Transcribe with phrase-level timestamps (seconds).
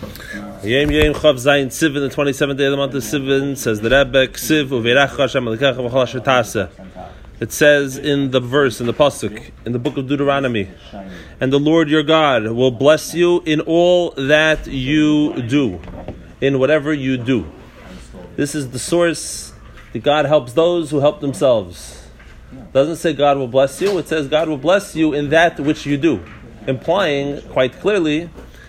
[0.00, 5.18] Chav Zayin Sivan, the 27th day of the month of Sivan, says the Rebbe, Ksiv
[5.18, 6.70] Hashem V'chol
[7.40, 10.68] It says in the verse, in the Pasuk, in the book of Deuteronomy,
[11.40, 15.80] and the Lord your God will bless you in all that you do,
[16.40, 17.50] in whatever you do.
[18.36, 19.54] This is the source
[19.94, 22.06] that God helps those who help themselves.
[22.52, 25.58] It doesn't say God will bless you, it says God will bless you in that
[25.58, 26.22] which you do,
[26.66, 28.28] implying quite clearly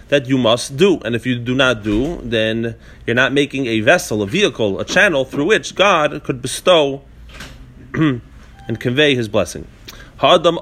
[0.09, 0.99] that you must do.
[1.03, 2.75] And if you do not do, then
[3.05, 7.03] you're not making a vessel, a vehicle, a channel through which God could bestow
[7.93, 9.67] and convey his blessing.
[10.17, 10.57] However,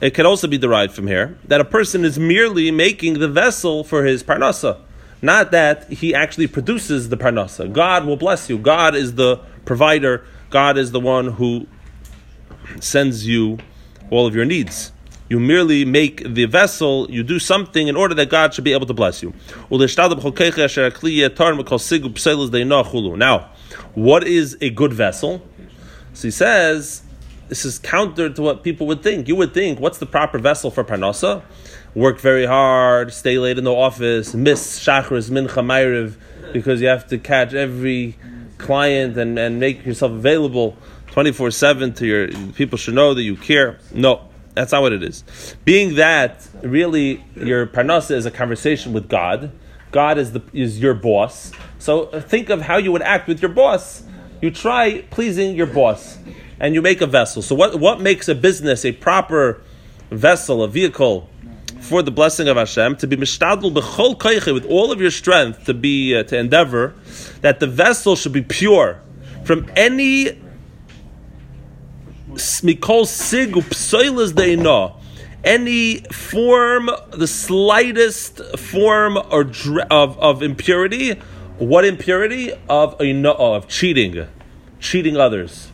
[0.00, 3.84] it can also be derived from here that a person is merely making the vessel
[3.84, 4.78] for his parnasa,
[5.20, 7.72] not that he actually produces the parnasa.
[7.72, 8.58] God will bless you.
[8.58, 10.24] God is the provider.
[10.50, 11.66] God is the one who
[12.80, 13.58] sends you
[14.10, 14.92] all of your needs.
[15.28, 18.86] You merely make the vessel, you do something in order that God should be able
[18.86, 19.34] to bless you.
[23.16, 23.50] Now,
[23.94, 25.42] what is a good vessel?
[26.12, 27.02] So he says,
[27.48, 29.28] this is counter to what people would think.
[29.28, 31.42] You would think, what's the proper vessel for parnasa?
[31.94, 36.16] Work very hard, stay late in the office, miss shachris, mincha, ma'ariv,
[36.52, 38.16] because you have to catch every
[38.58, 40.76] client and, and make yourself available
[41.08, 43.78] 24-7 to your people should know that you care.
[43.92, 44.25] No.
[44.56, 45.22] That's not what it is.
[45.66, 49.52] Being that really your parnasa is a conversation with God.
[49.92, 51.52] God is the is your boss.
[51.78, 54.02] So think of how you would act with your boss.
[54.40, 56.18] You try pleasing your boss,
[56.58, 57.42] and you make a vessel.
[57.42, 59.60] So what what makes a business a proper
[60.10, 61.28] vessel, a vehicle
[61.80, 62.96] for the blessing of Hashem?
[62.96, 66.94] To be mishtadl b'chol koiche with all of your strength to be uh, to endeavor
[67.42, 69.00] that the vessel should be pure
[69.44, 70.40] from any
[72.36, 74.94] mikol sig upsoilas
[75.44, 79.50] Any form, the slightest form or
[79.90, 81.14] of, of impurity.
[81.58, 82.52] What impurity?
[82.68, 84.26] Of a of cheating,
[84.80, 85.70] cheating others.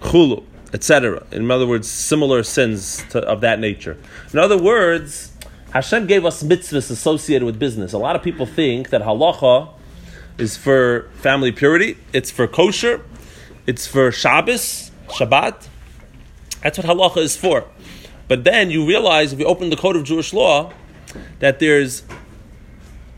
[0.00, 1.24] Chulu, etc.
[1.30, 3.96] In other words, similar sins to, of that nature.
[4.32, 5.32] In other words,
[5.70, 7.92] Hashem gave us mitzvahs associated with business.
[7.92, 9.68] A lot of people think that halacha
[10.38, 13.02] is for family purity, it's for kosher,
[13.66, 15.68] it's for Shabbos, Shabbat.
[16.62, 17.64] That's what halacha is for.
[18.28, 20.72] But then you realize if you open the code of Jewish law
[21.38, 22.02] that there's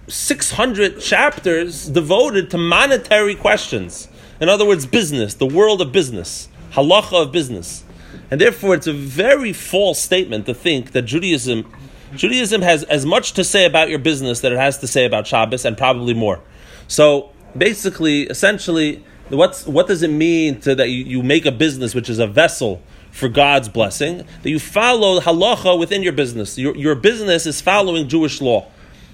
[0.08, 4.08] 600 chapters devoted to monetary questions.
[4.40, 7.84] In other words, business, the world of business, halacha of business.
[8.30, 11.70] And therefore, it's a very false statement to think that Judaism,
[12.14, 15.26] Judaism has as much to say about your business that it has to say about
[15.26, 16.40] Shabbos, and probably more.
[16.86, 21.94] So basically, essentially, What's, what does it mean to, that you, you make a business
[21.94, 24.24] which is a vessel for God's blessing?
[24.42, 26.58] That you follow halacha within your business.
[26.58, 28.66] Your, your business is following Jewish law,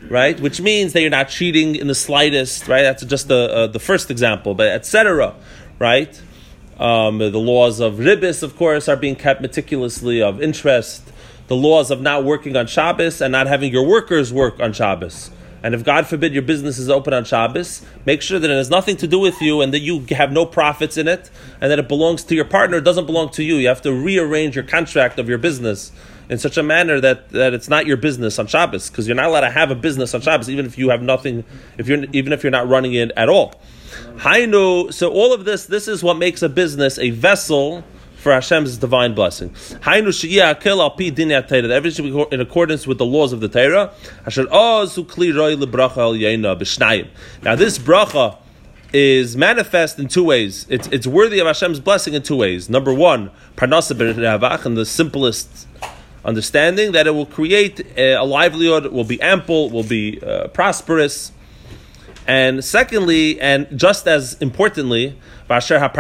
[0.09, 0.39] right?
[0.39, 2.83] Which means that you're not cheating in the slightest, right?
[2.83, 5.35] That's just the, uh, the first example, but etc.,
[5.79, 6.21] right?
[6.79, 11.11] Um, the laws of ribis, of course, are being kept meticulously of interest.
[11.47, 15.31] The laws of not working on Shabbos and not having your workers work on Shabbos
[15.65, 18.69] and if God forbid your business is open on Shabbos, make sure that it has
[18.69, 21.79] nothing to do with you and that you have no profits in it and that
[21.79, 23.55] it belongs to your partner, it doesn't belong to you.
[23.57, 25.91] You have to rearrange your contract of your business
[26.29, 29.25] in such a manner that, that it's not your business on Shabbos, because you're not
[29.25, 31.45] allowed to have a business on Shabbos, even if you have nothing,
[31.79, 33.55] if you're even if you're not running it at all.
[34.17, 37.85] Hainu, so all of this, this is what makes a business a vessel
[38.25, 39.55] for Hashem's divine blessing.
[39.85, 40.39] Everything
[42.33, 43.93] in accordance with the laws of the Torah.
[47.43, 48.39] Now this bracha
[48.95, 50.67] is manifest in two ways.
[50.71, 52.71] It's, it's worthy of Hashem's blessing in two ways.
[52.71, 55.69] Number one, parnasa in the simplest
[56.25, 61.31] understanding that it will create a, a livelihood, will be ample, will be uh, prosperous.
[62.27, 65.19] And secondly, and just as importantly,
[65.49, 65.93] that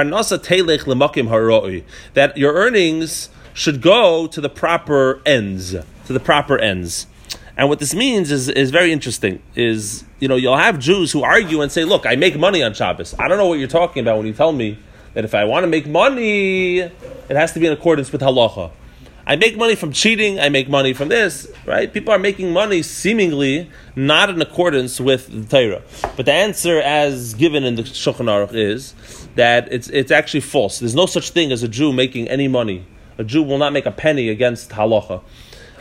[2.36, 5.72] your earnings should go to the proper ends,
[6.06, 7.06] to the proper ends.
[7.56, 9.40] And what this means is, is very interesting.
[9.54, 12.74] Is you know you'll have Jews who argue and say, "Look, I make money on
[12.74, 13.14] Shabbos.
[13.18, 14.78] I don't know what you're talking about when you tell me
[15.12, 16.92] that if I want to make money, it
[17.28, 18.72] has to be in accordance with halacha."
[19.26, 21.90] I make money from cheating, I make money from this, right?
[21.90, 25.82] People are making money seemingly not in accordance with the Torah.
[26.14, 28.94] But the answer, as given in the Shulchan Aruch, is
[29.34, 30.78] that it's, it's actually false.
[30.78, 32.84] There's no such thing as a Jew making any money.
[33.16, 35.22] A Jew will not make a penny against halacha.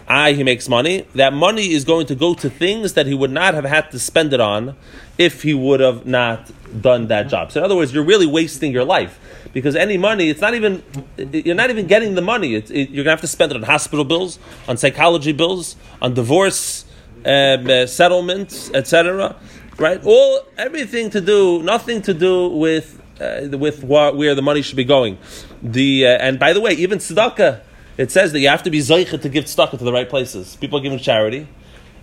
[0.07, 1.07] I, he makes money.
[1.15, 3.99] That money is going to go to things that he would not have had to
[3.99, 4.75] spend it on
[5.17, 6.51] if he would have not
[6.81, 7.51] done that job.
[7.51, 9.19] So in other words, you're really wasting your life
[9.53, 10.83] because any money, it's not even,
[11.17, 12.55] you're not even getting the money.
[12.55, 16.85] It, you're gonna have to spend it on hospital bills, on psychology bills, on divorce,
[17.25, 19.35] um, uh, settlements, etc.
[19.77, 20.03] Right?
[20.03, 24.83] All everything to do, nothing to do with uh, with where the money should be
[24.83, 25.17] going.
[25.61, 27.61] The uh, and by the way, even tzedakah,
[27.97, 30.55] it says that you have to be zeicha to give tzedakah to the right places.
[30.57, 31.47] People are giving charity,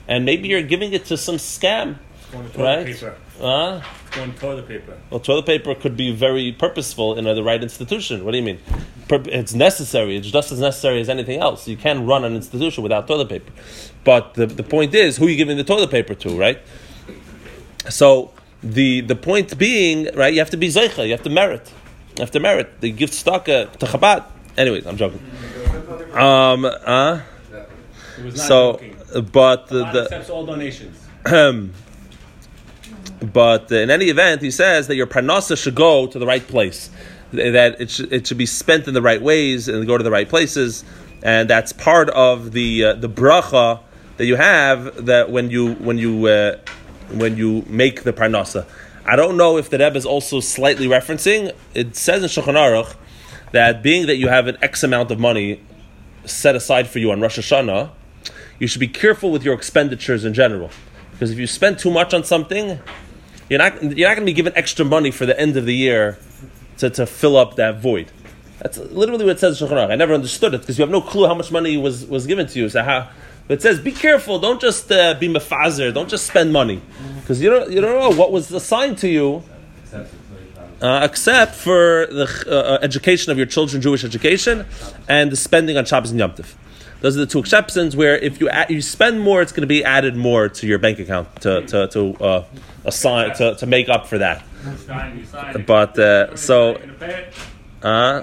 [0.08, 1.98] and maybe you're giving it to some scam,
[2.56, 2.86] right?
[2.86, 3.16] Paper.
[3.40, 3.82] Uh,
[4.12, 4.98] Going toilet paper.
[5.08, 8.24] well, toilet paper could be very purposeful in the right institution.
[8.24, 8.58] What do you mean?
[9.08, 10.16] It's necessary.
[10.16, 11.68] It's just as necessary as anything else.
[11.68, 13.52] You can't run an institution without toilet paper.
[14.04, 16.58] But the, the point is, who are you giving the toilet paper to, right?
[17.88, 18.32] So
[18.62, 20.32] the the point being, right?
[20.32, 21.04] You have to be zeicha.
[21.06, 21.72] You have to merit.
[22.16, 22.80] You have to merit.
[22.80, 24.24] They give stock uh, to Chabad.
[24.56, 25.20] Anyways, I'm joking.
[26.14, 26.64] Um.
[26.64, 27.20] Uh,
[28.18, 28.96] It was not so, joking.
[29.32, 31.06] but the, the accepts all donations.
[33.20, 36.88] But in any event, he says that your parnasa should go to the right place,
[37.32, 40.10] that it should, it should be spent in the right ways and go to the
[40.10, 40.84] right places,
[41.22, 43.80] and that's part of the uh, the bracha
[44.16, 46.56] that you have that when you when you uh,
[47.12, 48.66] when you make the parnasa.
[49.04, 51.52] I don't know if the Rebbe is also slightly referencing.
[51.74, 52.96] It says in Shulchan Aruch
[53.52, 55.60] that being that you have an X amount of money
[56.24, 57.90] set aside for you on Rosh Hashanah,
[58.58, 60.70] you should be careful with your expenditures in general.
[61.12, 62.78] Because if you spend too much on something,
[63.48, 65.74] you're not, you're not going to be given extra money for the end of the
[65.74, 66.18] year
[66.78, 68.10] to, to fill up that void.
[68.60, 69.72] That's literally what it says in.
[69.72, 72.46] I never understood it because you have no clue how much money was, was given
[72.48, 72.68] to you.
[72.68, 73.10] So how,
[73.48, 76.80] it says, be careful, don't just uh, be mefazer, don't just spend money.
[77.20, 79.42] Because you don't, you don't know what was assigned to you
[80.80, 84.66] uh, except for the uh, education of your children, Jewish education,
[85.08, 86.54] and the spending on Shabbos and Yom Tov.
[87.00, 89.66] Those are the two exceptions where if you add, you spend more, it's going to
[89.66, 92.44] be added more to your bank account to to, to uh,
[92.84, 94.42] assign to, to make up for that.
[95.66, 96.78] But uh, so
[97.82, 98.22] uh,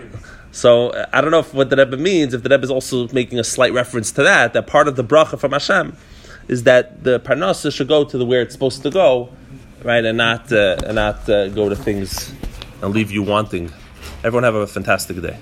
[0.52, 2.34] so uh, I don't know if what the Rebbe means.
[2.36, 5.04] If the Rebbe is also making a slight reference to that, that part of the
[5.04, 5.98] bracha from Hashem
[6.48, 9.30] is that the parnasa should go to the where it's supposed to go,
[9.84, 12.32] right, and not uh, and not uh, go to things
[12.82, 13.72] and leave you wanting.
[14.24, 15.38] Everyone have a fantastic day.